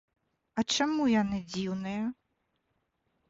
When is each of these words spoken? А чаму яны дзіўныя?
А 0.59 0.63
чаму 0.77 1.03
яны 1.11 1.39
дзіўныя? 1.55 2.03